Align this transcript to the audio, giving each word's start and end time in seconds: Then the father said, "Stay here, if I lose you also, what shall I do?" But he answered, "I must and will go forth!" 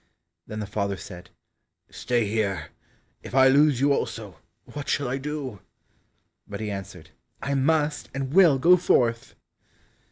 Then 0.47 0.59
the 0.59 0.65
father 0.65 0.97
said, 0.97 1.29
"Stay 1.91 2.25
here, 2.27 2.69
if 3.21 3.35
I 3.35 3.49
lose 3.49 3.79
you 3.79 3.93
also, 3.93 4.39
what 4.65 4.89
shall 4.89 5.07
I 5.07 5.19
do?" 5.19 5.59
But 6.47 6.59
he 6.59 6.71
answered, 6.71 7.11
"I 7.39 7.53
must 7.53 8.09
and 8.11 8.33
will 8.33 8.57
go 8.57 8.77
forth!" 8.77 9.35